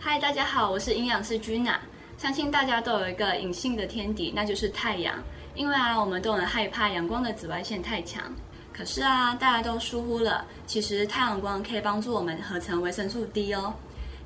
[0.00, 1.80] 嗨，大家好，我是营养师君娜。
[2.18, 5.22] 相信大家都有一个隐性的天敌，那就是太阳。
[5.54, 8.24] 因为啊，我们都很害怕阳光的紫外线太强。
[8.72, 13.74] 可是啊，大家都疏忽了，其实太阳光可以帮助我们合成维生素 D 哦。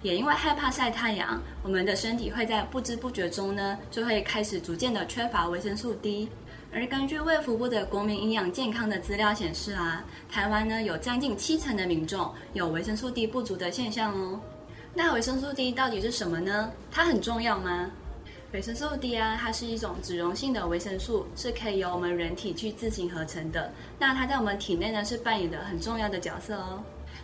[0.01, 6.31] 也因为害怕晒太阳，我们的身体会在不知不觉中呢，就会开始逐渐的缺乏维生素 D。
[6.73, 14.41] 而根据卫福部的国民营养健康的资料显示啊，台湾呢有将近七成的民众有维生素 D 不足的现象哦。
[14.93, 16.71] 那维生素 D 到底是什么呢？
[16.91, 17.91] 它很重要吗？
[18.53, 23.73] 维生素 D 啊，它是一种脂溶性的维生素，是可以由我们人体去自行合成的。
[23.99, 26.83] 那它在我们体内呢，是扮演的很重要的角色哦。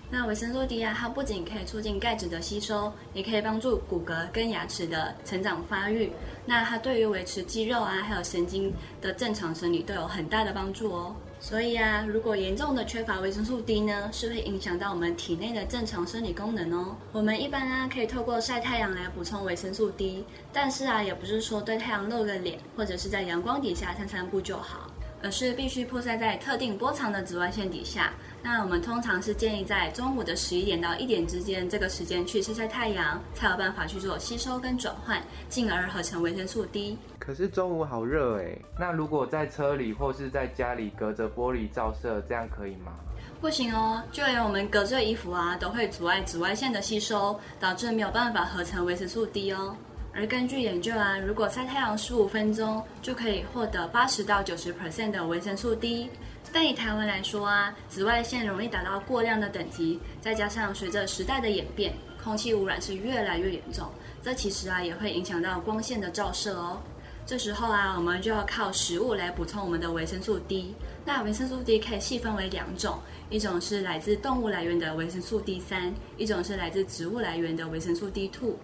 [0.09, 6.12] 那维生素 D 啊，它不仅可以促进钙质的吸收，也可以帮助骨骼跟牙齿的成长发育。
[6.45, 11.17] 那它对于维持肌肉啊，还有神经的正常生理都有很大的帮助哦。
[11.38, 16.97] 所以啊，如果严重的缺乏维生素 D 呢，是会影响到我们体内的正常生理功能哦。
[17.12, 24.91] 我们一般啊，可以透过晒太阳来补充维生素 D，但是啊，也不是说对太阳露个脸，或者是在阳光底下散散步就好。
[25.27, 28.12] 而是必须曝晒在特定波长的紫外线底下。
[28.44, 36.96] 那我们通常是建议在中午的十一点到一点之间这个时间去晒晒太阳，才有办法去做吸收跟转换，进而合成维生素 D。
[37.18, 42.92] 可是中午好热哎，那如果在车里或是在家里隔着玻璃照射，这样可以吗？
[43.40, 49.77] 不行哦，就连我们隔着衣服啊，都会阻碍紫外线的吸收，导致没有办法合成维生素 D 哦。
[50.17, 56.08] 而根据研究啊，如果晒太阳十五分钟，就可以获得八十到九十 percent 的维生素 D。
[56.50, 61.92] 但以台湾来说啊，紫外线容易达到过量的等级，再加上随着时代的演变，
[62.25, 63.86] 空气污染是越来越严重，
[64.23, 66.80] 这其实啊也会影响到光线的照射哦。
[67.27, 70.75] 这时候啊，我们就要靠食物来补充我们的维生素 D。
[71.05, 78.56] 那维生素 D 可以细分为两种，一种是来自动物来源的维生素 D 三，一种是来自植物来源的维生素 D two。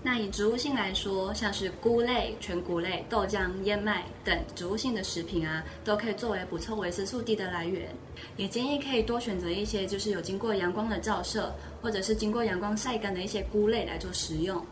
[0.00, 7.88] 那以植物性来说，像是菇类、全谷类、豆浆、燕麦等植物性的食品啊，都可以作为补充维生素 D 的来源。
[8.36, 14.64] 也建议可以多选择一些就是有经过阳光的照射，或者是经过阳光晒干的一些菇类来做食用。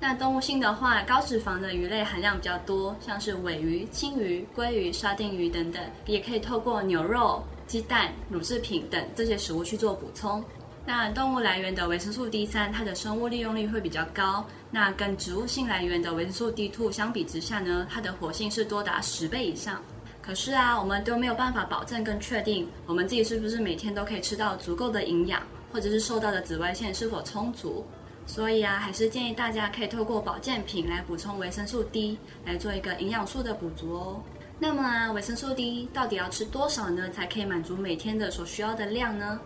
[0.00, 10.42] 那动物性的话，高脂肪的鱼类含量比较多，像是尾鱼、青鱼、鲑鱼、沙丁鱼等等，也可以透过牛肉、鸡蛋、乳制品等这些食物去做补充。
[10.88, 14.42] 那动物来源的维生素 D 三，它的生物利用率会比较高。
[14.70, 19.82] 那跟植物性来源的维生素 D two 相比之下呢，它的活性是多达十倍以上。
[20.22, 27.84] 可是啊，我们都没有办法保证跟确定，我们自己是不是每天都可以吃到足够的营养，或者是受到的紫外线是否充足。
[28.24, 32.16] 所以啊，还是建议大家可以透过保健品来补充维生素 D，
[32.46, 34.22] 来做一个营养素的补足哦。
[34.58, 39.38] 那么啊，维生素 D 到底要吃多少呢，才可以满足每天的所需要的量呢？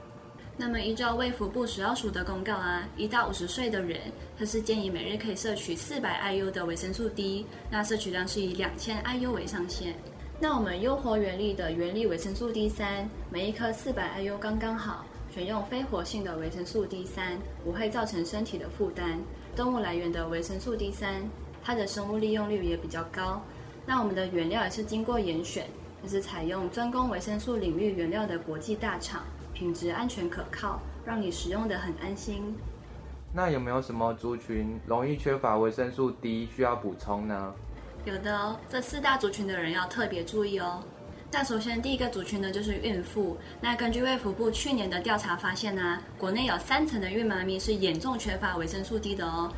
[0.56, 3.98] 那么依照卫福部食药署的公告啊，一到五十岁的人，
[4.38, 9.94] 他是建议每日可以摄取四百 IU 的维生素 D，那摄取量是以两千 IU 为上限。
[10.38, 15.04] 那我们优活原力的原力维生素 D 三，每一颗四百 IU 刚刚好。
[15.34, 19.18] 选用非活性的维生素 D 三，不会造成身体的负担。
[19.56, 21.22] 动物来源的维生素 D 三，
[21.64, 23.42] 它的生物利用率也比较高。
[23.86, 25.66] 那我们的原料也是经过严选，
[26.02, 29.24] 就是采用专攻维生素领域原料的国际大厂。
[29.62, 32.52] 品质安全可靠，让你使用的很安心。
[33.32, 37.54] 那有没有什么族群容易缺乏维生素 D 需要补充呢？
[38.04, 40.82] 有的哦，这四大族群的人要特别注意哦。
[41.30, 43.36] 那首先第一个族群呢就是孕妇。
[43.60, 49.48] 那根据卫福部去年的调查发现呢，国内有三成的孕妈咪是严重缺乏维生素 D 的哦。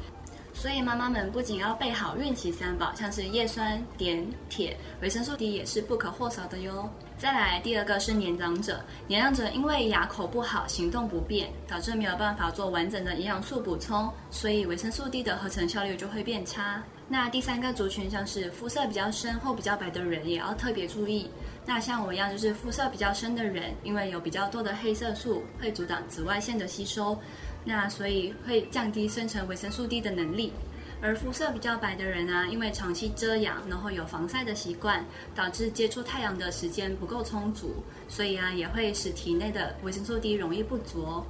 [0.54, 6.88] 所以妈妈们不仅要备好孕期三宝，像是叶酸、碘、铁，维生素 D 也是不可或少的哟。
[7.18, 16.82] 再来第二个是年长者，年长者因为牙口不好、行动不便，导致没有办法做完整的营养素补充，所以维生素 D 的合成效率就会变差。
[17.06, 21.30] 那第三个族群像是肤色比较深或比较白的人，也要特别注意。
[21.66, 27.18] 那像我一样就是肤色比较深的人，因为有比较多的黑色素，会阻挡紫外线的吸收，
[27.64, 30.52] 那所以会降低生成维生素 D 的能力。
[31.00, 41.26] 而肤色比较白的人啊，因为长期遮阳，然后有防晒的习惯，导致接触太阳的时间不够充足，所以啊，也会使体内的维生素 D 容易不足哦。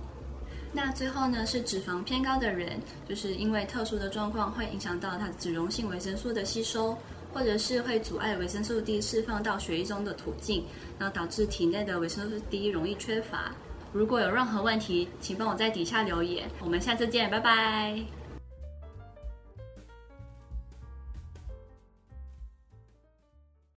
[0.72, 6.96] 那最后呢，是脂肪偏高的人，就是因为特殊的状况会影响到它脂溶性维生素的吸收。
[7.32, 10.64] 或者是会阻碍维生素 D 释放到血液中的途径，
[11.00, 13.52] 然后导致体内的维生素 D 容易缺乏。
[13.94, 16.50] 如果有任何问题，请帮我在底下留言。
[16.58, 18.23] 我们下次见，拜拜。